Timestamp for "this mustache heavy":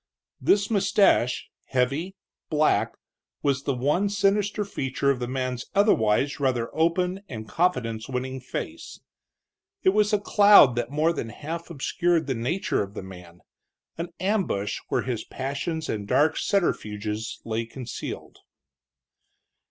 0.41-2.15